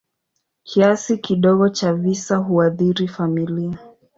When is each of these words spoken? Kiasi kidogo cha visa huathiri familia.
Kiasi 0.63 1.17
kidogo 1.17 1.69
cha 1.69 1.93
visa 1.93 2.37
huathiri 2.37 3.07
familia. 3.07 3.79